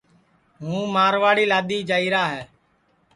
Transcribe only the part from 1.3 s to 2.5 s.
لادؔی جائیرا ہے